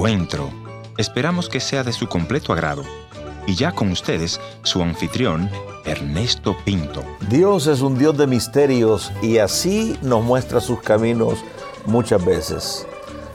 encuentro. 0.00 0.48
Esperamos 0.96 1.50
que 1.50 1.60
sea 1.60 1.84
de 1.84 1.92
su 1.92 2.08
completo 2.08 2.54
agrado. 2.54 2.84
Y 3.46 3.54
ya 3.54 3.72
con 3.72 3.90
ustedes, 3.90 4.40
su 4.62 4.82
anfitrión, 4.82 5.50
Ernesto 5.84 6.56
Pinto. 6.64 7.04
Dios 7.28 7.66
es 7.66 7.82
un 7.82 7.98
Dios 7.98 8.16
de 8.16 8.26
misterios 8.26 9.12
y 9.20 9.36
así 9.36 9.98
nos 10.00 10.24
muestra 10.24 10.62
sus 10.62 10.80
caminos 10.80 11.44
muchas 11.84 12.24
veces. 12.24 12.86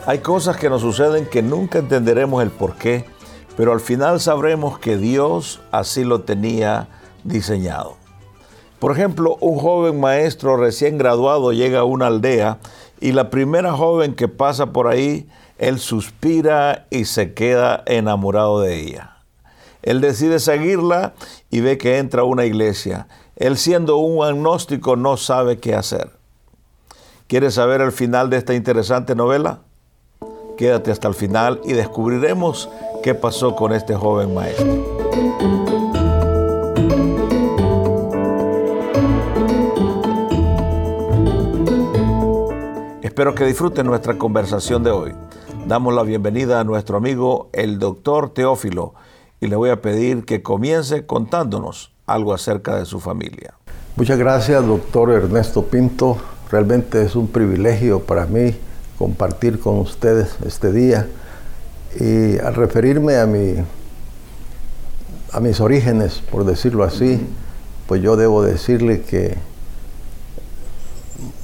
Hay 0.07 0.19
cosas 0.19 0.57
que 0.57 0.71
nos 0.71 0.81
suceden 0.81 1.27
que 1.27 1.43
nunca 1.43 1.77
entenderemos 1.77 2.41
el 2.41 2.49
por 2.49 2.73
qué, 2.77 3.05
pero 3.55 3.71
al 3.71 3.79
final 3.79 4.19
sabremos 4.19 4.79
que 4.79 4.97
Dios 4.97 5.61
así 5.71 6.03
lo 6.03 6.21
tenía 6.21 6.87
diseñado. 7.23 7.95
Por 8.79 8.91
ejemplo, 8.91 9.37
un 9.39 9.59
joven 9.59 9.99
maestro 9.99 10.57
recién 10.57 10.97
graduado 10.97 11.53
llega 11.53 11.81
a 11.81 11.83
una 11.83 12.07
aldea 12.07 12.57
y 12.99 13.11
la 13.11 13.29
primera 13.29 13.73
joven 13.73 14.15
que 14.15 14.27
pasa 14.27 14.73
por 14.73 14.87
ahí, 14.87 15.27
él 15.57 15.79
suspira 15.79 16.85
y 16.89 17.05
se 17.05 17.33
queda 17.33 17.83
enamorado 17.85 18.59
de 18.59 18.79
ella. 18.79 19.17
Él 19.81 20.01
decide 20.01 20.39
seguirla 20.39 21.13
y 21.49 21.61
ve 21.61 21.77
que 21.77 21.97
entra 21.97 22.21
a 22.21 22.25
una 22.25 22.45
iglesia. 22.45 23.07
Él 23.35 23.57
siendo 23.57 23.97
un 23.97 24.25
agnóstico 24.25 24.95
no 24.95 25.15
sabe 25.17 25.59
qué 25.59 25.75
hacer. 25.75 26.11
¿Quieres 27.27 27.55
saber 27.55 27.81
el 27.81 27.91
final 27.91 28.29
de 28.29 28.37
esta 28.37 28.53
interesante 28.53 29.15
novela? 29.15 29.59
Quédate 30.57 30.91
hasta 30.91 31.07
el 31.07 31.13
final 31.13 31.61
y 31.65 31.73
descubriremos 31.73 32.69
qué 33.03 33.13
pasó 33.13 33.55
con 33.55 33.73
este 33.73 33.95
joven 33.95 34.33
maestro. 34.33 34.95
Espero 43.01 43.33
que 43.33 43.45
disfruten 43.45 43.85
nuestra 43.85 44.17
conversación 44.17 44.83
de 44.83 44.91
hoy. 44.91 45.15
Damos 45.67 45.93
la 45.93 46.03
bienvenida 46.03 46.59
a 46.59 46.63
nuestro 46.63 46.97
amigo 46.97 47.49
el 47.53 47.79
doctor 47.79 48.33
Teófilo 48.33 48.93
y 49.41 49.47
le 49.47 49.55
voy 49.55 49.69
a 49.69 49.81
pedir 49.81 50.25
que 50.25 50.41
comience 50.43 51.05
contándonos 51.05 51.91
algo 52.05 52.33
acerca 52.33 52.75
de 52.77 52.85
su 52.85 52.99
familia. 52.99 53.55
Muchas 53.95 54.17
gracias, 54.17 54.65
doctor 54.65 55.11
Ernesto 55.11 55.65
Pinto. 55.65 56.17
Realmente 56.51 57.01
es 57.03 57.15
un 57.15 57.27
privilegio 57.27 58.01
para 58.01 58.25
mí 58.25 58.55
compartir 58.97 59.59
con 59.59 59.79
ustedes 59.79 60.35
este 60.45 60.71
día. 60.71 61.07
Y 61.99 62.37
al 62.39 62.55
referirme 62.55 63.17
a, 63.17 63.25
mi, 63.25 63.55
a 65.31 65.39
mis 65.39 65.59
orígenes, 65.59 66.21
por 66.31 66.45
decirlo 66.45 66.83
así, 66.83 67.25
pues 67.87 68.01
yo 68.01 68.15
debo 68.15 68.43
decirle 68.43 69.01
que 69.01 69.35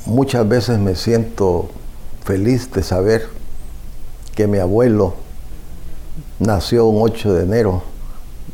Muchas 0.06 0.48
veces 0.48 0.80
me 0.80 0.96
siento 0.96 1.70
feliz 2.26 2.72
de 2.72 2.84
saber 2.84 3.30
que 4.36 4.48
mi 4.48 4.60
abuelo 4.60 5.16
nació 6.40 6.86
un 6.86 7.02
8 7.02 7.34
de 7.34 7.44
enero 7.44 7.84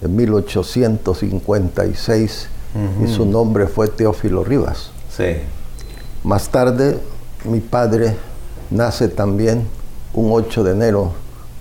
de 0.02 0.08
1856 0.08 2.50
y 3.03 3.08
su 3.08 3.25
nombre 3.25 3.66
fue 3.67 3.88
Teófilo 3.88 4.44
Rivas. 4.44 4.92
Sí. 5.16 5.36
Más 6.23 6.50
tarde, 6.50 7.00
mi 7.45 7.59
padre 7.59 8.16
nace 8.70 9.08
también 9.08 9.67
un 10.14 10.31
8 10.31 10.64
de 10.64 10.72
enero 10.72 11.14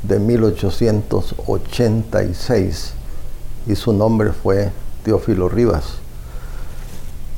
de 0.02 0.18
1886 0.18 2.92
y 3.66 3.74
su 3.74 3.92
nombre 3.92 4.32
fue 4.32 4.70
Teófilo 5.04 5.48
Rivas. 5.48 5.98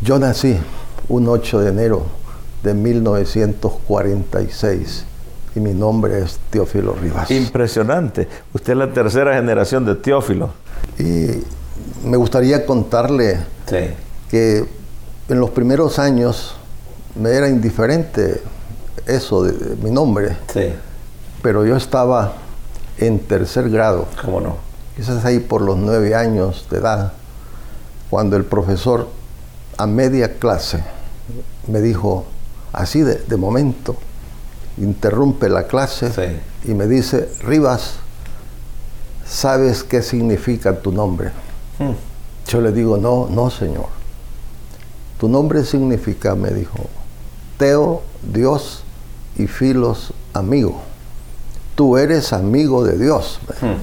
Yo 0.01 0.19
nací 0.19 0.56
un 1.09 1.29
8 1.29 1.61
de 1.61 1.69
enero 1.71 2.06
de 2.62 2.75
1946 2.75 5.05
y 5.54 5.60
mi 5.60 5.72
nombre 5.72 6.20
es 6.20 6.38
Teófilo 6.50 6.94
Rivas. 6.94 7.30
Impresionante. 7.30 8.28
Usted 8.52 8.72
es 8.72 8.78
la 8.78 8.92
tercera 8.92 9.34
generación 9.34 9.84
de 9.84 9.94
Teófilo. 9.94 10.50
Y 10.98 11.42
me 12.04 12.16
gustaría 12.16 12.64
contarle 12.64 13.38
que 14.31 14.64
en 15.28 15.41
los 15.41 15.50
primeros 15.50 15.98
años 15.98 16.54
me 17.14 17.31
era 17.31 17.48
indiferente 17.48 18.41
eso 19.06 19.42
de, 19.42 19.76
mi 19.76 19.91
nombre. 19.91 20.37
Sí. 20.53 20.72
Pero 21.42 21.64
yo 21.64 21.76
estaba 21.76 22.34
en 22.98 23.19
tercer 23.20 23.70
grado. 23.70 24.06
¿Cómo 24.25 24.41
no? 24.41 24.56
Quizás 24.97 25.25
ahí 25.25 25.38
por 25.38 25.62
los 25.62 25.76
nueve 25.76 26.14
años 26.14 26.66
de 26.70 26.78
edad, 26.78 27.12
cuando 28.10 28.37
el 28.37 28.44
profesor 28.44 29.08
a 29.76 29.87
media 29.87 30.38
clase 30.38 30.82
me 31.69 31.81
dijo, 31.81 32.25
así 32.72 33.03
de, 33.03 33.37
momento, 33.37 33.97
interrumpe 34.81 35.49
la 35.49 35.66
clase 35.66 36.41
y 36.65 36.75
me 36.75 36.87
dice, 36.87 37.28
Rivas, 37.43 37.94
¿sabes 39.27 39.84
qué 39.84 40.03
significa 40.03 40.81
tu 40.81 40.93
nombre? 40.93 41.31
Hmm. 41.78 41.93
Yo 42.47 42.61
le 42.61 42.72
digo, 42.72 42.97
no, 42.97 43.28
no, 43.31 43.50
señor. 43.50 43.87
Tu 45.19 45.28
nombre 45.28 45.65
significa, 45.65 46.34
me 46.34 46.50
dijo, 46.50 46.78
Teo, 47.59 48.03
Dios 48.22 48.84
y 49.37 49.47
Filos, 49.47 50.12
amigo. 50.33 50.81
Tú 51.75 51.97
eres 51.97 52.33
amigo 52.33 52.84
de 52.84 52.99
Dios. 52.99 53.41
Hmm. 53.61 53.81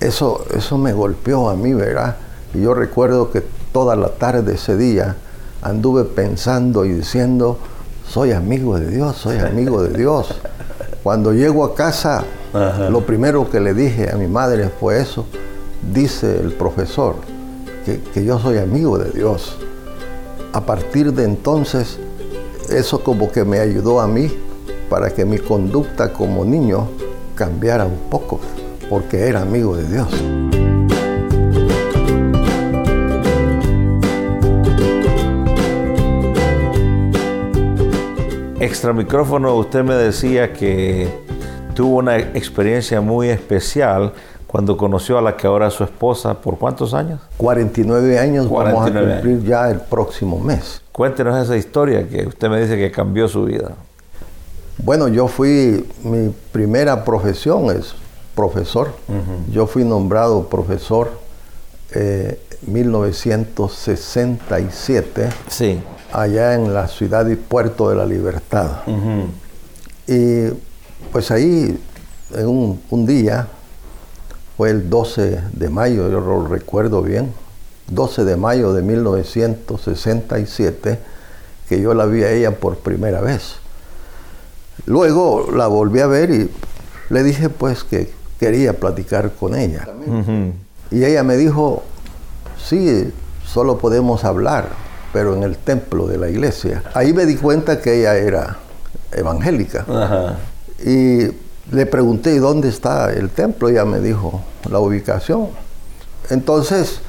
Eso, 0.00 0.44
eso 0.54 0.78
me 0.78 0.92
golpeó 0.92 1.48
a 1.48 1.56
mí, 1.56 1.72
¿verdad? 1.74 2.16
Y 2.54 2.62
yo 2.62 2.74
recuerdo 2.74 3.30
que 3.30 3.42
toda 3.72 3.96
la 3.96 4.10
tarde 4.10 4.54
ese 4.54 4.76
día, 4.76 5.16
anduve 5.62 6.04
pensando 6.04 6.84
y 6.84 6.92
diciendo, 6.92 7.58
soy 8.08 8.32
amigo 8.32 8.78
de 8.78 8.90
Dios, 8.90 9.16
soy 9.16 9.38
amigo 9.38 9.82
de 9.82 9.96
Dios. 9.96 10.34
Cuando 11.02 11.32
llego 11.32 11.64
a 11.64 11.74
casa, 11.74 12.24
lo 12.90 13.04
primero 13.06 13.50
que 13.50 13.60
le 13.60 13.74
dije 13.74 14.10
a 14.10 14.16
mi 14.16 14.26
madre 14.26 14.68
fue 14.68 15.00
eso, 15.00 15.26
dice 15.92 16.38
el 16.38 16.52
profesor, 16.52 17.16
que, 17.84 18.00
que 18.00 18.24
yo 18.24 18.38
soy 18.38 18.58
amigo 18.58 18.98
de 18.98 19.10
Dios. 19.10 19.56
A 20.52 20.60
partir 20.60 21.12
de 21.12 21.24
entonces, 21.24 21.98
eso 22.68 23.02
como 23.02 23.30
que 23.30 23.44
me 23.44 23.58
ayudó 23.58 24.00
a 24.00 24.06
mí 24.06 24.30
para 24.88 25.10
que 25.10 25.24
mi 25.24 25.38
conducta 25.38 26.12
como 26.12 26.44
niño 26.44 26.88
cambiara 27.34 27.86
un 27.86 28.10
poco, 28.10 28.40
porque 28.90 29.26
era 29.26 29.40
amigo 29.40 29.76
de 29.76 29.88
Dios. 29.88 30.41
Extra 38.62 38.92
micrófono, 38.92 39.56
usted 39.56 39.82
me 39.82 39.96
decía 39.96 40.52
que 40.52 41.08
tuvo 41.74 41.96
una 41.96 42.16
experiencia 42.16 43.00
muy 43.00 43.28
especial 43.28 44.12
cuando 44.46 44.76
conoció 44.76 45.18
a 45.18 45.20
la 45.20 45.36
que 45.36 45.48
ahora 45.48 45.66
es 45.66 45.74
su 45.74 45.82
esposa. 45.82 46.40
¿Por 46.40 46.58
cuántos 46.58 46.94
años? 46.94 47.20
49 47.38 48.20
años, 48.20 48.48
vamos 48.48 48.88
a 48.88 48.92
cumplir 48.92 49.42
ya 49.42 49.68
el 49.68 49.80
próximo 49.80 50.38
mes. 50.38 50.80
Cuéntenos 50.92 51.42
esa 51.42 51.56
historia 51.56 52.08
que 52.08 52.24
usted 52.24 52.48
me 52.48 52.60
dice 52.60 52.76
que 52.76 52.92
cambió 52.92 53.26
su 53.26 53.46
vida. 53.46 53.72
Bueno, 54.78 55.08
yo 55.08 55.26
fui, 55.26 55.84
mi 56.04 56.32
primera 56.52 57.04
profesión 57.04 57.76
es 57.76 57.96
profesor. 58.36 58.92
Yo 59.50 59.66
fui 59.66 59.82
nombrado 59.82 60.48
profesor 60.48 61.10
en 61.90 62.30
eh, 62.30 62.38
1967. 62.68 65.30
Sí 65.48 65.82
allá 66.12 66.54
en 66.54 66.74
la 66.74 66.88
ciudad 66.88 67.26
y 67.26 67.36
puerto 67.36 67.88
de 67.88 67.96
la 67.96 68.04
libertad. 68.04 68.82
Y 70.06 70.48
pues 71.10 71.30
ahí, 71.30 71.80
en 72.34 72.46
un, 72.46 73.06
día, 73.06 73.48
fue 74.56 74.70
el 74.70 74.90
12 74.90 75.42
de 75.52 75.70
mayo, 75.70 76.10
yo 76.10 76.20
lo 76.20 76.46
recuerdo 76.46 77.02
bien, 77.02 77.32
12 77.88 78.24
de 78.24 78.36
mayo 78.36 78.72
de 78.72 78.82
1967, 78.82 80.98
que 81.68 81.80
yo 81.80 81.94
la 81.94 82.06
vi 82.06 82.22
a 82.22 82.30
ella 82.30 82.58
por 82.58 82.78
primera 82.78 83.20
vez. 83.20 83.56
Luego 84.86 85.50
la 85.52 85.66
volví 85.66 86.00
a 86.00 86.06
ver 86.06 86.30
y 86.30 86.50
le 87.10 87.22
dije 87.22 87.48
pues 87.48 87.84
que 87.84 88.12
quería 88.38 88.78
platicar 88.78 89.32
con 89.32 89.54
ella. 89.54 89.86
Y 90.90 91.04
ella 91.04 91.22
me 91.22 91.36
dijo, 91.36 91.84
sí, 92.58 93.12
solo 93.44 93.78
podemos 93.78 94.24
hablar 94.24 94.91
pero 95.12 95.34
en 95.34 95.42
el 95.42 95.56
templo 95.56 96.06
de 96.06 96.18
la 96.18 96.28
iglesia. 96.28 96.82
Ahí 96.94 97.12
me 97.12 97.26
di 97.26 97.36
cuenta 97.36 97.80
que 97.80 98.00
ella 98.00 98.16
era 98.16 98.56
evangélica. 99.12 99.84
Y 100.84 101.28
le 101.70 101.86
pregunté, 101.86 102.38
¿dónde 102.38 102.68
está 102.68 103.12
el 103.12 103.30
templo? 103.30 103.68
Ella 103.68 103.84
me 103.84 104.00
dijo 104.00 104.42
la 104.70 104.78
ubicación. 104.78 105.48
Entonces 106.30 107.00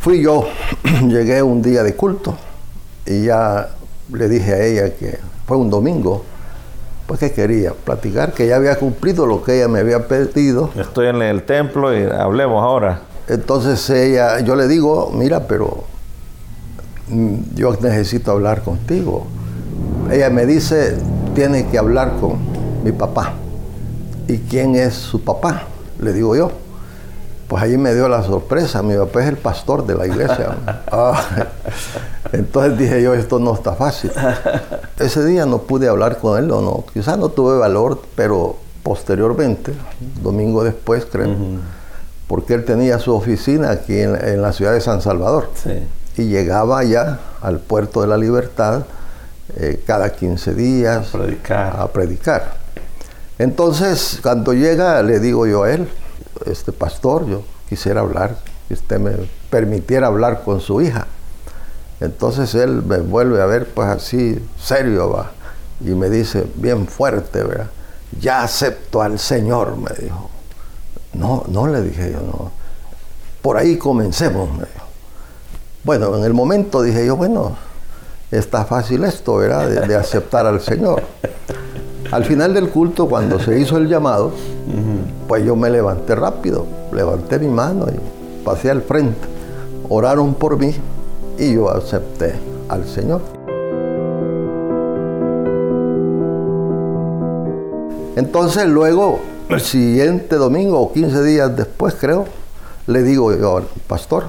fui 0.00 0.22
yo, 0.22 0.46
llegué 1.06 1.42
un 1.42 1.62
día 1.62 1.82
de 1.82 1.94
culto 1.94 2.36
y 3.04 3.24
ya 3.24 3.70
le 4.12 4.28
dije 4.28 4.52
a 4.52 4.64
ella 4.64 4.94
que 4.94 5.18
fue 5.46 5.56
un 5.56 5.70
domingo, 5.70 6.24
pues 7.06 7.20
que 7.20 7.32
quería 7.32 7.72
platicar, 7.72 8.32
que 8.32 8.46
ya 8.46 8.56
había 8.56 8.76
cumplido 8.76 9.26
lo 9.26 9.42
que 9.42 9.56
ella 9.56 9.68
me 9.68 9.80
había 9.80 10.06
pedido. 10.06 10.70
Estoy 10.76 11.08
en 11.08 11.22
el 11.22 11.42
templo 11.44 11.96
y 11.96 12.04
hablemos 12.04 12.62
ahora. 12.62 13.00
Entonces 13.28 13.88
ella, 13.90 14.40
yo 14.40 14.56
le 14.56 14.68
digo, 14.68 15.10
mira, 15.14 15.46
pero 15.46 15.84
yo 17.54 17.76
necesito 17.80 18.32
hablar 18.32 18.62
contigo. 18.62 19.26
Ella 20.10 20.30
me 20.30 20.46
dice, 20.46 20.96
tiene 21.34 21.66
que 21.66 21.78
hablar 21.78 22.16
con 22.20 22.38
mi 22.84 22.92
papá. 22.92 23.34
¿y 24.28 24.38
quién 24.38 24.76
es 24.76 24.94
su 24.94 25.22
papá? 25.22 25.64
Le 25.98 26.12
digo 26.12 26.36
yo. 26.36 26.52
Pues 27.48 27.62
ahí 27.62 27.78
me 27.78 27.94
dio 27.94 28.10
la 28.10 28.22
sorpresa, 28.22 28.82
mi 28.82 28.94
papá 28.94 29.22
es 29.22 29.28
el 29.28 29.38
pastor 29.38 29.86
de 29.86 29.96
la 29.96 30.06
iglesia. 30.06 30.56
Ah, 30.90 31.22
entonces 32.32 32.78
dije 32.78 33.02
yo, 33.02 33.14
esto 33.14 33.38
no 33.38 33.54
está 33.54 33.74
fácil. 33.74 34.10
Ese 34.98 35.24
día 35.24 35.46
no 35.46 35.58
pude 35.58 35.88
hablar 35.88 36.18
con 36.18 36.42
él, 36.42 36.50
o 36.50 36.60
no, 36.60 36.84
quizás 36.92 37.18
no 37.18 37.28
tuve 37.30 37.58
valor, 37.58 38.02
pero 38.14 38.56
posteriormente, 38.82 39.72
domingo 40.22 40.64
después 40.64 41.06
creo, 41.10 41.34
porque 42.26 42.54
él 42.54 42.64
tenía 42.64 42.98
su 42.98 43.14
oficina 43.14 43.70
aquí 43.70 43.98
en, 43.98 44.42
la 44.42 44.52
ciudad 44.52 44.72
de 44.72 44.80
San 44.80 45.00
Salvador. 45.00 45.50
Y 46.18 46.26
llegaba 46.26 46.80
allá 46.80 47.20
al 47.40 47.60
puerto 47.60 48.02
de 48.02 48.08
la 48.08 48.16
libertad 48.16 48.82
eh, 49.56 49.82
cada 49.86 50.12
15 50.12 50.54
días 50.54 51.14
a 51.14 51.18
predicar. 51.18 51.76
a 51.80 51.88
predicar. 51.88 52.54
Entonces, 53.38 54.18
cuando 54.20 54.52
llega, 54.52 55.00
le 55.02 55.20
digo 55.20 55.46
yo 55.46 55.62
a 55.62 55.70
él, 55.72 55.88
este 56.44 56.72
pastor, 56.72 57.26
yo 57.26 57.44
quisiera 57.68 58.00
hablar, 58.00 58.36
que 58.66 58.74
usted 58.74 58.98
me 58.98 59.12
permitiera 59.48 60.08
hablar 60.08 60.42
con 60.42 60.60
su 60.60 60.82
hija. 60.82 61.06
Entonces 62.00 62.54
él 62.54 62.82
me 62.82 62.98
vuelve 62.98 63.40
a 63.40 63.46
ver 63.46 63.68
pues 63.68 63.88
así 63.88 64.38
serio 64.60 65.10
va 65.10 65.32
y 65.80 65.90
me 65.90 66.10
dice 66.10 66.46
bien 66.56 66.86
fuerte, 66.86 67.42
¿verdad? 67.42 67.70
Ya 68.20 68.42
acepto 68.42 69.02
al 69.02 69.18
Señor, 69.18 69.76
me 69.76 69.90
dijo. 70.02 70.30
No, 71.14 71.44
no 71.48 71.66
le 71.66 71.82
dije 71.82 72.12
yo, 72.12 72.20
no. 72.20 72.50
Por 73.42 73.56
ahí 73.56 73.76
comencemos, 73.76 74.50
me 74.50 74.64
dijo. 74.64 74.87
Bueno, 75.88 76.14
en 76.18 76.24
el 76.24 76.34
momento 76.34 76.82
dije 76.82 77.06
yo, 77.06 77.16
bueno, 77.16 77.56
está 78.30 78.66
fácil 78.66 79.04
esto, 79.04 79.36
¿verdad? 79.36 79.86
De, 79.86 79.96
aceptar 79.96 80.44
al 80.44 80.60
Señor. 80.60 81.02
Al 82.12 82.26
final 82.26 82.52
del 82.52 82.68
culto, 82.68 83.08
cuando 83.08 83.40
se 83.40 83.58
hizo 83.58 83.78
el 83.78 83.88
llamado, 83.88 84.32
pues 85.26 85.46
yo 85.46 85.56
me 85.56 85.70
levanté 85.70 86.14
rápido, 86.14 86.66
levanté 86.92 87.38
mi 87.38 87.48
mano 87.48 87.86
y 87.88 88.44
pasé 88.44 88.70
al 88.70 88.82
frente. 88.82 89.16
Oraron 89.88 90.34
por 90.34 90.58
mí 90.58 90.74
y 91.38 91.54
yo 91.54 91.70
acepté 91.70 92.34
al 92.68 92.86
Señor. 92.86 93.22
Entonces 98.14 98.66
luego, 98.66 99.20
el 99.48 99.62
siguiente 99.62 100.36
domingo 100.36 100.82
o 100.82 100.92
15 100.92 101.22
días 101.22 101.56
después 101.56 101.94
creo, 101.98 102.26
le 102.86 103.02
digo 103.02 103.34
yo 103.34 103.62
pastor, 103.86 104.24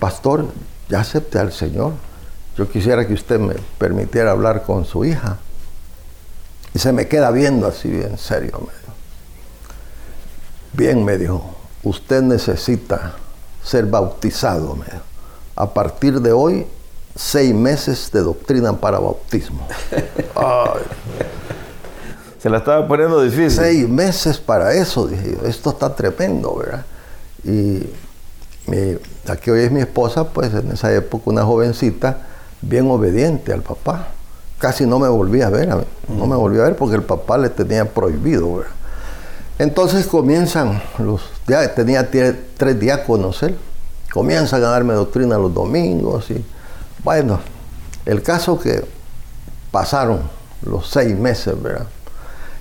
pastor, 0.00 0.46
ya 0.88 1.00
acepté 1.00 1.38
al 1.38 1.52
Señor. 1.52 1.92
Yo 2.56 2.68
quisiera 2.68 3.06
que 3.06 3.14
usted 3.14 3.38
me 3.38 3.54
permitiera 3.78 4.30
hablar 4.30 4.62
con 4.62 4.84
su 4.84 5.04
hija. 5.04 5.38
Y 6.74 6.78
se 6.78 6.92
me 6.92 7.08
queda 7.08 7.30
viendo 7.30 7.66
así 7.66 7.88
bien 7.88 8.18
serio. 8.18 8.58
Me 8.60 8.72
dijo. 8.72 8.92
Bien, 10.72 11.04
me 11.04 11.18
dijo, 11.18 11.54
usted 11.82 12.22
necesita 12.22 13.14
ser 13.62 13.86
bautizado. 13.86 14.74
Me 14.76 14.84
dijo 14.84 15.16
a 15.56 15.72
partir 15.72 16.20
de 16.20 16.32
hoy, 16.32 16.66
seis 17.14 17.54
meses 17.54 18.10
de 18.12 18.20
doctrina 18.20 18.74
para 18.74 18.98
bautismo. 18.98 19.66
Se 22.38 22.50
la 22.50 22.58
estaba 22.58 22.86
poniendo 22.86 23.22
difícil. 23.22 23.50
Seis 23.50 23.88
meses 23.88 24.38
para 24.38 24.74
eso, 24.74 25.06
dije 25.06 25.32
yo. 25.32 25.48
Esto 25.48 25.70
está 25.70 25.94
tremendo, 25.94 26.54
¿verdad? 26.56 26.84
Y 27.42 27.84
mi, 28.66 28.98
aquí 29.28 29.50
hoy 29.50 29.60
es 29.60 29.70
mi 29.70 29.80
esposa, 29.80 30.28
pues 30.28 30.52
en 30.54 30.72
esa 30.72 30.92
época 30.92 31.24
una 31.26 31.42
jovencita 31.42 32.18
bien 32.62 32.90
obediente 32.90 33.52
al 33.52 33.62
papá. 33.62 34.08
Casi 34.58 34.86
no 34.86 34.98
me 34.98 35.08
volvía 35.08 35.48
a 35.48 35.50
ver, 35.50 35.68
no 36.08 36.26
me 36.26 36.36
volvía 36.36 36.62
a 36.62 36.64
ver 36.64 36.76
porque 36.76 36.96
el 36.96 37.02
papá 37.02 37.36
le 37.38 37.50
tenía 37.50 37.84
prohibido. 37.84 38.64
Entonces 39.58 40.06
comienzan 40.06 40.82
los, 40.98 41.22
ya 41.46 41.74
tenía 41.74 42.10
tres 42.10 42.80
diáconos 42.80 43.42
él 43.42 43.56
comienzan 44.16 44.64
a 44.64 44.68
darme 44.68 44.94
doctrina 44.94 45.36
los 45.36 45.52
domingos 45.52 46.28
bueno, 47.04 47.38
el 48.06 48.22
caso 48.22 48.58
que 48.58 48.82
pasaron 49.70 50.22
los 50.62 50.88
seis 50.88 51.14
meses, 51.14 51.60
¿verdad? 51.62 51.86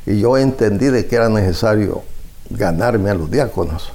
Y 0.05 0.19
yo 0.19 0.37
entendí 0.37 0.87
de 0.87 1.07
que 1.07 1.15
era 1.15 1.29
necesario 1.29 2.03
ganarme 2.49 3.09
a 3.09 3.15
los 3.15 3.31
diáconos 3.31 3.93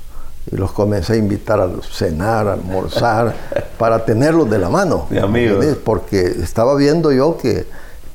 y 0.51 0.57
los 0.57 0.73
comencé 0.73 1.15
a 1.15 1.17
invitar 1.17 1.61
a 1.61 1.69
cenar, 1.91 2.49
a 2.49 2.53
almorzar, 2.55 3.35
para 3.79 4.05
tenerlos 4.05 4.49
de 4.49 4.59
la 4.59 4.69
mano. 4.69 5.07
De 5.11 5.21
amigos. 5.21 5.65
Porque 5.85 6.21
estaba 6.21 6.75
viendo 6.77 7.13
yo 7.13 7.37
que 7.37 7.67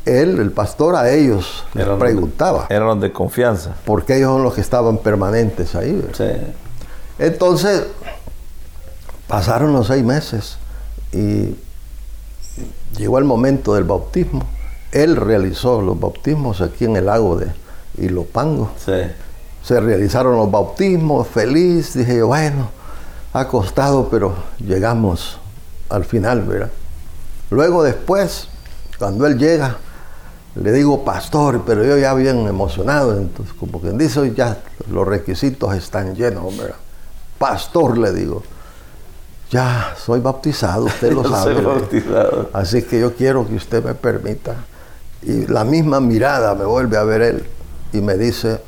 él, 0.05 0.39
el 0.39 0.51
pastor, 0.51 0.95
a 0.95 1.11
ellos 1.11 1.63
les 1.73 1.87
preguntaba. 1.87 2.67
eran 2.69 2.99
de 2.99 3.11
confianza. 3.11 3.75
Porque 3.85 4.17
ellos 4.17 4.31
son 4.31 4.43
los 4.43 4.53
que 4.53 4.61
estaban 4.61 4.97
permanentes 4.99 5.75
ahí. 5.75 6.07
Sí. 6.13 6.25
Entonces, 7.17 7.83
Pasaron 9.27 9.73
los 9.73 9.87
seis 9.87 10.03
meses 10.03 10.57
y 11.11 11.55
llegó 12.97 13.17
el 13.17 13.25
momento 13.25 13.73
del 13.73 13.83
bautismo. 13.83 14.43
Él 14.91 15.15
realizó 15.15 15.81
los 15.81 15.99
bautismos 15.99 16.61
aquí 16.61 16.85
en 16.85 16.95
el 16.95 17.07
lago 17.07 17.37
de 17.37 17.47
Ilopango. 17.97 18.71
Sí. 18.77 18.91
Se 19.65 19.79
realizaron 19.79 20.37
los 20.37 20.51
bautismos, 20.51 21.27
feliz. 21.27 21.95
Dije 21.95 22.17
yo, 22.17 22.27
bueno, 22.27 22.69
ha 23.33 23.47
costado, 23.47 24.09
pero 24.09 24.35
llegamos 24.59 25.39
al 25.89 26.05
final, 26.05 26.43
¿verdad? 26.43 26.69
Luego 27.49 27.81
después, 27.81 28.47
cuando 28.99 29.25
él 29.25 29.39
llega, 29.39 29.77
le 30.55 30.71
digo, 30.71 31.03
pastor, 31.03 31.63
pero 31.65 31.83
yo 31.83 31.97
ya 31.97 32.13
bien 32.13 32.47
emocionado, 32.47 33.17
entonces 33.17 33.55
como 33.59 33.81
quien 33.81 33.97
dice, 33.97 34.33
ya 34.35 34.59
los 34.91 35.07
requisitos 35.07 35.73
están 35.73 36.15
llenos, 36.15 36.55
¿verdad? 36.55 36.75
Pastor, 37.39 37.97
le 37.97 38.13
digo, 38.13 38.43
ya 39.49 39.95
soy 39.97 40.19
bautizado, 40.19 40.85
usted 40.85 41.11
lo 41.11 41.23
sabe. 41.29 41.59
bautizado. 41.59 42.51
Así 42.53 42.83
que 42.83 42.99
yo 42.99 43.15
quiero 43.15 43.47
que 43.47 43.55
usted 43.55 43.83
me 43.83 43.95
permita. 43.95 44.55
Y 45.23 45.47
la 45.47 45.63
misma 45.63 45.99
mirada 45.99 46.53
me 46.53 46.65
vuelve 46.65 46.97
a 46.97 47.03
ver 47.03 47.21
él 47.21 47.49
y 47.93 48.01
me 48.01 48.15
dice, 48.15 48.61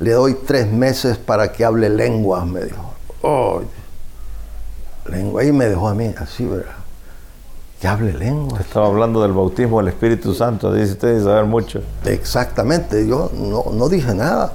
le 0.00 0.12
doy 0.12 0.34
tres 0.46 0.66
meses 0.66 1.18
para 1.18 1.52
que 1.52 1.64
hable 1.64 1.88
lenguas, 1.90 2.46
me 2.46 2.64
dijo. 2.64 2.94
Oh, 3.22 3.60
lengua. 5.06 5.44
Y 5.44 5.52
me 5.52 5.66
dejó 5.66 5.88
a 5.88 5.94
mí 5.94 6.12
así, 6.18 6.44
¿verdad? 6.44 6.72
Que 7.80 7.86
hable 7.86 8.12
lenguas. 8.14 8.62
Estaba 8.62 8.86
hablando 8.86 9.22
del 9.22 9.32
bautismo 9.32 9.78
del 9.78 9.88
Espíritu 9.88 10.34
Santo, 10.34 10.72
dice 10.72 10.92
usted, 10.92 11.22
saber 11.22 11.44
mucho. 11.44 11.82
Exactamente, 12.04 13.06
yo 13.06 13.30
no, 13.34 13.66
no 13.72 13.88
dije 13.88 14.14
nada. 14.14 14.54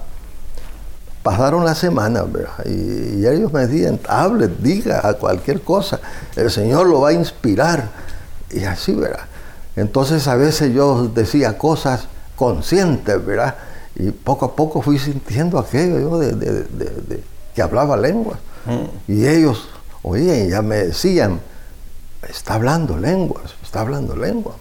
Pasaron 1.22 1.66
las 1.66 1.80
semanas, 1.80 2.26
Y, 2.66 3.26
ellos 3.26 3.52
me 3.52 3.66
decían, 3.66 4.00
hable, 4.08 4.48
diga 4.48 5.08
a 5.08 5.14
cualquier 5.16 5.62
cosa, 5.62 6.00
el 6.36 6.52
Señor 6.52 6.88
lo 6.88 7.02
va 7.02 7.10
a 7.10 7.14
inspirar. 7.14 7.90
Y 8.52 8.64
así, 8.64 8.94
¿verdad? 8.94 9.26
Entonces 9.76 10.28
a 10.28 10.36
veces 10.36 10.74
yo 10.74 11.08
decía 11.08 11.58
cosas 11.58 12.08
conscientes, 12.36 13.26
¿verdad? 13.26 13.56
Y 13.96 14.12
poco 14.12 14.46
a 14.46 14.56
poco 14.56 14.82
fui 14.82 15.00
sintiendo 15.00 15.58
aquello 15.58 16.00
yo 16.00 16.20
de, 16.20 17.24
que 17.54 17.62
hablaba 17.62 17.96
lenguas. 17.96 18.40
Mm. 18.66 19.12
Y 19.12 19.28
ellos, 19.28 19.70
oye, 20.04 20.50
ya 20.50 20.62
me 20.62 20.78
decían, 20.78 21.40
está 22.28 22.56
hablando 22.56 22.98
lenguas, 22.98 23.56
está 23.64 23.82
hablando 23.82 24.16
lenguas. 24.16 24.58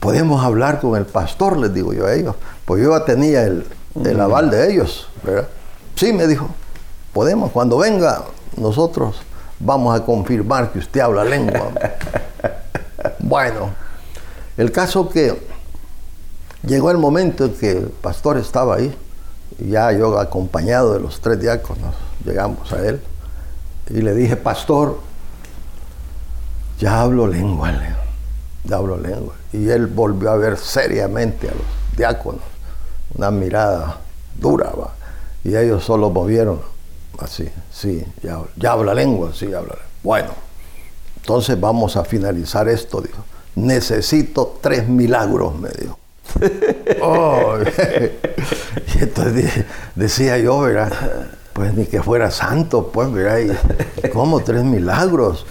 Podemos 0.00 0.44
hablar 0.44 0.80
con 0.80 0.96
el 0.96 1.06
pastor, 1.06 1.56
les 1.56 1.72
digo 1.72 1.94
yo 1.94 2.06
a 2.06 2.14
ellos. 2.14 2.36
Pues 2.66 2.82
yo 2.82 2.90
ya 2.90 3.06
tenía 3.06 3.44
el, 3.44 3.64
el 4.04 4.20
aval 4.20 4.50
de 4.50 4.70
ellos, 4.70 5.08
¿verdad? 5.22 5.48
Sí, 5.94 6.12
me 6.12 6.26
dijo, 6.26 6.48
podemos, 7.12 7.52
cuando 7.52 7.78
venga, 7.78 8.24
nosotros 8.56 9.16
vamos 9.58 9.98
a 9.98 10.04
confirmar 10.04 10.72
que 10.72 10.80
usted 10.80 11.00
habla 11.00 11.24
lengua. 11.24 11.70
bueno, 13.20 13.70
el 14.56 14.70
caso 14.72 15.08
que 15.08 15.53
llegó 16.66 16.90
el 16.90 16.98
momento 16.98 17.44
en 17.44 17.54
que 17.54 17.70
el 17.72 17.88
pastor 17.88 18.38
estaba 18.38 18.76
ahí, 18.76 18.94
ya 19.58 19.92
yo 19.92 20.18
acompañado 20.18 20.94
de 20.94 21.00
los 21.00 21.20
tres 21.20 21.40
diáconos, 21.40 21.94
llegamos 22.24 22.72
a 22.72 22.86
él, 22.86 23.00
y 23.90 24.00
le 24.00 24.14
dije, 24.14 24.36
pastor, 24.36 24.98
ya 26.78 27.00
hablo 27.02 27.26
lengua, 27.26 27.72
ya 28.64 28.76
hablo 28.76 28.96
lengua. 28.98 29.34
Y 29.52 29.68
él 29.68 29.86
volvió 29.86 30.30
a 30.30 30.36
ver 30.36 30.56
seriamente 30.56 31.48
a 31.48 31.52
los 31.52 31.96
diáconos 31.96 32.42
una 33.14 33.30
mirada 33.30 34.00
dura, 34.34 34.70
¿va? 34.70 34.94
y 35.44 35.56
ellos 35.56 35.84
solo 35.84 36.10
movieron 36.10 36.60
así, 37.18 37.48
sí, 37.72 38.04
ya, 38.22 38.72
habla 38.72 38.94
lengua, 38.94 39.30
sí, 39.32 39.52
habla 39.52 39.76
Bueno, 40.02 40.30
entonces 41.16 41.60
vamos 41.60 41.96
a 41.96 42.04
finalizar 42.04 42.68
esto, 42.68 43.00
dijo. 43.00 43.24
Necesito 43.54 44.58
tres 44.60 44.88
milagros, 44.88 45.54
me 45.58 45.68
dijo. 45.70 45.98
Oh, 47.02 47.56
y 48.94 49.02
entonces 49.02 49.64
decía 49.94 50.38
yo, 50.38 50.60
¿verdad? 50.60 50.92
Pues 51.52 51.74
ni 51.74 51.86
que 51.86 52.02
fuera 52.02 52.30
santo, 52.30 52.90
pues, 52.92 53.12
¿verdad? 53.12 53.38
Y, 53.38 54.08
¿Cómo 54.08 54.40
tres 54.40 54.64
milagros? 54.64 55.46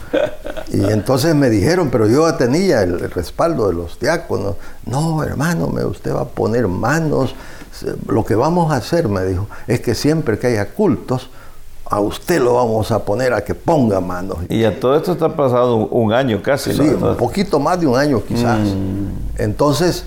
Y 0.72 0.84
entonces 0.86 1.34
me 1.34 1.50
dijeron, 1.50 1.90
pero 1.92 2.08
yo 2.08 2.34
tenía 2.36 2.84
el, 2.84 3.00
respaldo 3.12 3.68
de 3.68 3.74
los 3.74 4.00
diáconos. 4.00 4.56
No, 4.86 5.24
hermano, 5.24 5.68
me, 5.68 5.86
usted 5.86 6.14
va 6.14 6.22
a 6.22 6.26
poner 6.26 6.68
manos. 6.68 7.36
Lo 8.08 8.26
que 8.26 8.36
vamos 8.36 8.72
a 8.72 8.78
hacer, 8.78 9.08
me 9.08 9.24
dijo, 9.24 9.48
es 9.68 9.80
que 9.80 9.96
siempre 9.96 10.38
que 10.38 10.48
haya 10.48 10.70
cultos, 10.70 11.30
a 11.86 12.00
usted 12.00 12.42
lo 12.42 12.56
vamos 12.56 12.92
a 12.92 13.06
poner 13.06 13.34
a 13.34 13.44
que 13.44 13.54
ponga 13.56 14.02
manos. 14.02 14.40
Y 14.50 14.64
a 14.64 14.80
todo 14.80 14.96
esto 14.96 15.12
está 15.12 15.36
pasado 15.36 15.76
un, 15.76 16.12
año 16.12 16.42
casi. 16.42 16.74
Sí, 16.74 16.82
un 16.82 17.16
poquito 17.18 17.60
más 17.60 17.80
de 17.80 17.88
un 17.88 17.98
año 17.98 18.24
quizás. 18.24 18.60
Mm. 18.60 19.42
Entonces 19.42 20.06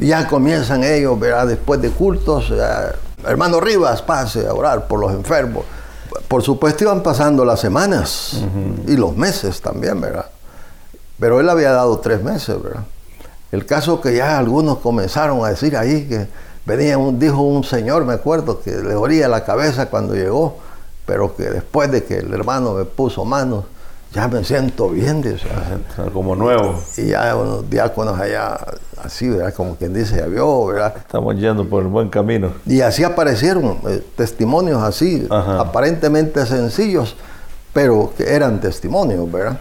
ya 0.00 0.26
comienzan 0.26 0.84
ellos, 0.84 1.18
¿verdad? 1.18 1.46
después 1.46 1.80
de 1.80 1.90
cultos, 1.90 2.52
hermano 3.26 3.60
Rivas, 3.60 4.02
pase 4.02 4.46
a 4.46 4.54
orar 4.54 4.86
por 4.86 5.00
los 5.00 5.12
enfermos. 5.12 5.64
Por 6.28 6.42
supuesto 6.42 6.84
iban 6.84 7.02
pasando 7.02 7.44
las 7.44 7.60
semanas 7.60 8.42
y 8.86 8.96
los 8.96 9.16
meses 9.16 9.60
también, 9.60 10.00
¿verdad? 10.00 10.26
Pero 11.18 11.40
él 11.40 11.48
había 11.48 11.72
dado 11.72 11.98
tres 11.98 12.22
meses, 12.22 12.62
¿verdad? 12.62 12.84
El 13.52 13.66
caso 13.66 14.00
que 14.00 14.16
ya 14.16 14.38
algunos 14.38 14.78
comenzaron 14.78 15.44
a 15.44 15.50
decir 15.50 15.76
ahí 15.76 16.08
que 16.08 16.26
venía 16.66 16.98
un, 16.98 17.18
dijo 17.18 17.40
un 17.40 17.62
señor, 17.62 18.04
me 18.04 18.14
acuerdo, 18.14 18.60
que 18.60 18.72
le 18.72 18.94
oría 18.94 19.28
la 19.28 19.44
cabeza 19.44 19.86
cuando 19.86 20.14
llegó 20.14 20.58
pero 21.06 21.36
que 21.36 21.44
después 21.44 21.90
de 21.90 22.04
que 22.04 22.18
el 22.18 22.32
hermano 22.32 22.74
me 22.74 22.84
puso 22.84 23.24
manos, 23.24 23.64
ya 24.14 24.28
me 24.28 24.44
siento 24.44 24.90
bien, 24.90 25.20
dice. 25.20 25.48
Como 26.12 26.36
nuevo. 26.36 26.80
Y 26.96 27.08
ya 27.08 27.34
unos 27.34 27.68
diáconos 27.68 28.18
allá, 28.18 28.58
así, 29.02 29.28
¿verdad? 29.28 29.52
Como 29.54 29.74
quien 29.74 29.92
dice, 29.92 30.16
ya 30.16 30.26
vio, 30.26 30.66
¿verdad? 30.66 30.94
Estamos 30.96 31.36
yendo 31.36 31.68
por 31.68 31.82
el 31.82 31.88
buen 31.88 32.08
camino. 32.08 32.52
Y 32.64 32.80
así 32.80 33.02
aparecieron 33.02 33.78
eh, 33.88 34.04
testimonios 34.16 34.80
así, 34.82 35.26
aparentemente 35.30 36.46
sencillos, 36.46 37.16
pero 37.72 38.12
que 38.16 38.32
eran 38.32 38.60
testimonios, 38.60 39.30
¿verdad? 39.30 39.58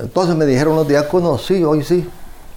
Entonces 0.00 0.34
me 0.34 0.46
dijeron 0.46 0.74
los 0.74 0.88
diáconos, 0.88 1.46
sí, 1.46 1.62
hoy 1.62 1.84
sí, 1.84 2.08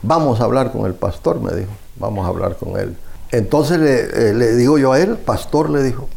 vamos 0.02 0.42
a 0.42 0.46
hablar 0.46 0.72
con 0.72 0.88
el 0.88 0.96
pastor, 0.96 1.40
me 1.40 1.54
dijo, 1.54 1.72
vamos 1.98 2.26
a 2.26 2.30
hablar 2.30 2.56
con 2.56 2.80
él. 2.80 2.98
Entonces 3.32 3.78
le, 3.78 4.30
eh, 4.30 4.34
le 4.34 4.56
digo 4.56 4.80
yo 4.80 4.94
a 4.94 5.00
él, 5.00 5.18
pastor, 5.18 5.70
le 5.70 5.84
dijo, 5.84 6.08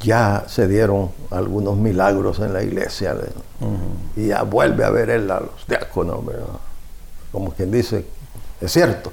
ya 0.00 0.44
se 0.48 0.66
dieron 0.66 1.10
algunos 1.30 1.76
milagros 1.76 2.38
en 2.40 2.52
la 2.52 2.62
iglesia 2.62 3.14
y 4.16 4.28
ya 4.28 4.42
vuelve 4.42 4.84
a 4.84 4.90
ver 4.90 5.10
él 5.10 5.30
a 5.30 5.40
los 5.40 5.66
diáconos, 5.68 6.20
como 7.30 7.52
quien 7.52 7.70
dice, 7.70 8.04
es 8.60 8.72
cierto. 8.72 9.12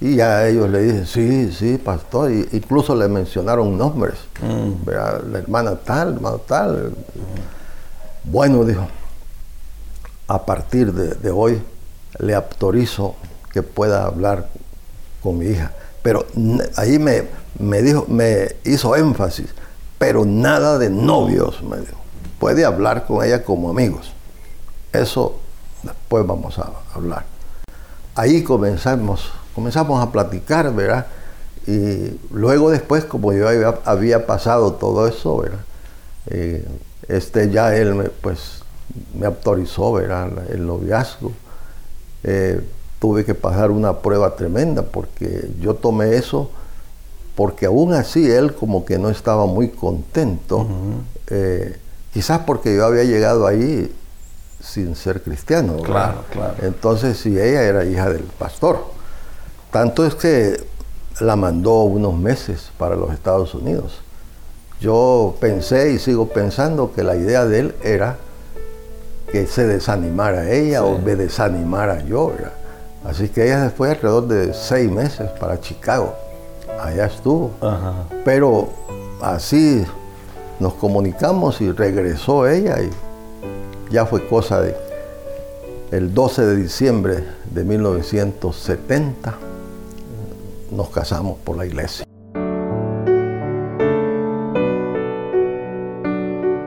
Y 0.00 0.16
ya 0.16 0.46
ellos 0.46 0.70
le 0.70 0.80
dicen, 0.80 1.06
sí, 1.06 1.52
sí, 1.52 1.76
pastor, 1.76 2.30
y 2.30 2.48
incluso 2.52 2.94
le 2.94 3.06
mencionaron 3.06 3.76
nombres, 3.76 4.14
mm. 4.40 4.88
la 5.30 5.38
hermana 5.38 5.76
tal, 5.76 6.14
hermano 6.14 6.38
tal. 6.38 6.94
Bueno, 8.24 8.64
dijo, 8.64 8.86
a 10.26 10.46
partir 10.46 10.92
de, 10.92 11.30
hoy 11.30 11.60
le 12.18 12.34
autorizo 12.34 13.16
que 13.52 13.62
pueda 13.62 14.06
hablar 14.06 14.48
con 15.22 15.38
mi 15.38 15.46
hija. 15.46 15.72
Pero 16.02 16.24
ahí 16.76 16.98
me, 16.98 17.24
me 17.58 17.82
dijo, 17.82 18.06
me 18.08 18.56
hizo 18.64 18.96
énfasis, 18.96 19.54
pero 20.00 20.24
nada 20.24 20.78
de 20.78 20.88
novios, 20.88 21.62
me 21.62 21.76
dijo. 21.76 21.98
Puede 22.38 22.64
hablar 22.64 23.06
con 23.06 23.22
ella 23.22 23.44
como 23.44 23.68
amigos. 23.68 24.14
Eso 24.94 25.38
después 25.82 26.26
vamos 26.26 26.58
a 26.58 26.72
hablar. 26.94 27.26
Ahí 28.14 28.42
comenzamos, 28.42 29.30
comenzamos 29.54 30.02
a 30.02 30.10
platicar, 30.10 30.74
¿verdad? 30.74 31.06
Y 31.66 32.18
luego 32.30 32.70
después, 32.70 33.04
como 33.04 33.34
yo 33.34 33.46
había, 33.84 34.26
pasado 34.26 34.72
todo 34.72 35.06
eso, 35.06 35.36
¿verdad? 35.36 35.60
Eh, 36.28 36.66
este 37.06 37.50
ya 37.50 37.76
él 37.76 37.94
me, 37.94 38.04
pues, 38.04 38.62
me 39.12 39.26
autorizó, 39.26 39.92
¿verdad? 39.92 40.30
El 40.48 40.66
noviazgo. 40.66 41.32
Eh, 42.24 42.58
tuve 43.00 43.26
que 43.26 43.34
pasar 43.34 43.70
una 43.70 43.98
prueba 43.98 44.34
tremenda 44.34 44.80
porque 44.80 45.50
yo 45.60 45.74
tomé 45.74 46.16
eso 46.16 46.50
porque 47.40 47.64
aún 47.64 47.94
así 47.94 48.30
él 48.30 48.54
como 48.54 48.84
que 48.84 48.98
no 48.98 49.08
estaba 49.08 49.46
muy 49.46 49.70
contento, 49.70 50.66
eh, 51.28 51.78
quizás 52.12 52.40
porque 52.40 52.76
yo 52.76 52.84
había 52.84 53.04
llegado 53.04 53.46
ahí 53.46 53.90
sin 54.62 54.94
ser 54.94 55.22
cristiano. 55.22 55.78
Claro, 55.78 56.24
claro. 56.30 56.56
Entonces, 56.60 57.16
si 57.16 57.30
ella 57.40 57.62
era 57.62 57.86
hija 57.86 58.10
del 58.10 58.24
pastor. 58.24 58.84
Tanto 59.72 60.04
es 60.04 60.16
que 60.16 60.62
la 61.20 61.34
mandó 61.34 61.84
unos 61.84 62.12
meses 62.12 62.72
para 62.76 62.94
los 62.94 63.10
Estados 63.10 63.54
Unidos. 63.54 64.02
Yo 64.78 65.34
pensé 65.40 65.92
y 65.92 65.98
sigo 65.98 66.28
pensando 66.28 66.92
que 66.92 67.02
la 67.02 67.16
idea 67.16 67.46
de 67.46 67.60
él 67.60 67.74
era 67.82 68.18
que 69.32 69.46
se 69.46 69.66
desanimara 69.66 70.50
ella 70.50 70.84
o 70.84 70.98
me 70.98 71.16
desanimara 71.16 72.04
yo. 72.04 72.34
Así 73.02 73.30
que 73.30 73.46
ella 73.46 73.72
fue 73.74 73.92
alrededor 73.92 74.28
de 74.28 74.52
seis 74.52 74.90
meses 74.90 75.30
para 75.40 75.58
Chicago 75.58 76.14
allá 76.82 77.06
estuvo. 77.06 77.50
Pero 78.24 78.68
así 79.20 79.84
nos 80.58 80.74
comunicamos 80.74 81.60
y 81.60 81.72
regresó 81.72 82.46
ella 82.46 82.76
y 82.82 82.90
ya 83.92 84.06
fue 84.06 84.26
cosa 84.26 84.60
de 84.60 84.76
el 85.90 86.14
12 86.14 86.46
de 86.46 86.56
diciembre 86.56 87.24
de 87.50 87.64
1970 87.64 89.34
nos 90.70 90.88
casamos 90.90 91.38
por 91.44 91.56
la 91.56 91.66
iglesia. 91.66 92.06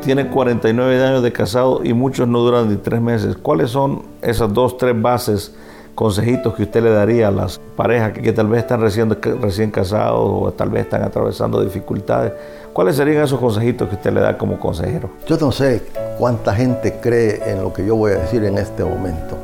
Tiene 0.02 0.30
49 0.30 1.02
años 1.02 1.24
de 1.24 1.32
casado 1.32 1.82
y 1.86 1.94
muchos 1.94 2.28
no 2.28 2.40
duran 2.40 2.70
ni 2.70 2.76
tres 2.76 3.00
meses. 3.00 3.38
¿Cuáles 3.38 3.70
son 3.70 4.04
esas 4.22 4.54
dos, 4.54 4.78
tres 4.78 5.02
bases 5.02 5.56
consejitos 5.96 6.54
que 6.56 6.64
usted 6.64 6.84
le 6.84 6.90
daría 6.90 7.28
a 7.28 7.32
las 7.32 7.60
parejas 7.76 8.14
que, 8.14 8.34
tal 8.34 8.48
vez 8.48 8.62
están 8.62 8.82
recién, 8.82 9.16
recién 9.42 9.72
casados 9.72 10.20
o 10.22 10.52
tal 10.52 10.70
vez 10.70 10.84
están 10.84 11.04
atravesando 11.04 11.64
dificultades? 11.64 12.34
¿Cuáles 12.74 12.96
serían 12.96 13.24
esos 13.24 13.40
consejitos 13.40 13.90
que 13.90 13.96
usted 13.96 14.12
le 14.14 14.22
da 14.22 14.38
como 14.38 14.60
consejero? 14.60 15.10
Yo 15.28 15.38
no 15.38 15.52
sé 15.52 15.84
cuánta 16.18 16.56
gente 16.56 17.00
cree 17.02 17.42
en 17.52 17.62
lo 17.62 17.72
que 17.72 17.86
yo 17.86 17.96
voy 17.96 18.14
a 18.14 18.16
decir 18.16 18.44
en 18.44 18.58
este 18.58 18.84
momento, 18.84 19.38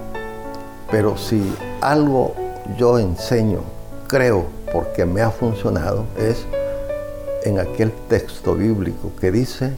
pero 0.90 1.16
si 1.18 1.56
algo 1.82 2.34
yo 2.78 2.98
enseño, 2.98 3.60
creo, 4.08 4.46
porque 4.74 5.06
me 5.06 5.22
ha 5.22 5.30
funcionado, 5.30 6.06
es 6.18 6.46
en 7.44 7.60
aquel 7.60 7.92
texto 8.08 8.56
bíblico 8.56 9.12
que 9.20 9.32
dice, 9.32 9.74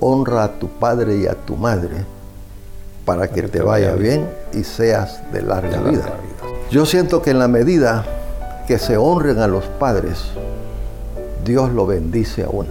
honra 0.00 0.44
a 0.44 0.52
tu 0.58 0.68
padre 0.68 1.16
y 1.16 1.26
a 1.26 1.34
tu 1.34 1.56
madre 1.56 2.04
para 3.04 3.28
que 3.28 3.42
te 3.42 3.60
vaya 3.60 3.92
bien 3.92 4.28
y 4.52 4.64
seas 4.64 5.20
de 5.32 5.42
larga 5.42 5.80
vida. 5.80 6.14
Yo 6.70 6.86
siento 6.86 7.22
que 7.22 7.30
en 7.30 7.38
la 7.38 7.48
medida 7.48 8.04
que 8.66 8.78
se 8.78 8.96
honren 8.96 9.38
a 9.38 9.46
los 9.46 9.64
padres, 9.64 10.24
Dios 11.44 11.70
lo 11.70 11.86
bendice 11.86 12.44
a 12.44 12.48
uno. 12.48 12.70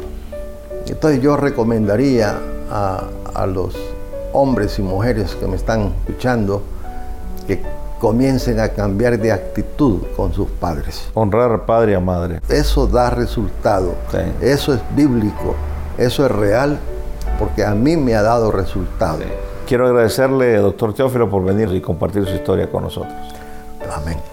Entonces 0.88 1.22
yo 1.22 1.38
recomendaría 1.38 2.38
a, 2.70 3.46
los 3.46 3.76
hombres 4.32 4.80
y 4.80 4.82
mujeres 4.82 5.36
que 5.36 5.48
me 5.48 5.56
están 5.56 5.94
escuchando 6.08 6.64
que 7.48 7.62
comiencen 8.00 8.60
a 8.60 8.70
cambiar 8.70 9.20
de 9.20 9.32
actitud 9.32 10.02
con 10.16 10.34
sus 10.34 10.50
padres. 10.50 11.10
Honrar 11.14 11.52
a 11.52 11.66
padre 11.66 11.96
a 11.96 12.00
madre. 12.00 12.42
Eso 12.50 12.88
da 12.88 13.10
resultado. 13.10 13.96
Eso 14.42 14.74
es 14.74 14.82
bíblico. 14.96 15.56
Eso 15.98 16.26
es 16.26 16.32
real 16.32 16.80
porque 17.40 17.64
a 17.64 17.74
mí 17.74 17.96
me 17.96 18.16
ha 18.16 18.22
dado 18.22 18.52
resultado. 18.52 19.20
Quiero 19.68 19.88
agradecerle, 19.88 20.58
doctor 20.58 20.94
Teófilo, 20.94 21.30
por 21.30 21.44
venir 21.44 21.74
y 21.74 21.82
compartir 21.82 22.26
su 22.26 22.36
historia 22.36 22.70
con 22.70 22.84
nosotros. 22.84 23.14
Amén. 23.92 24.33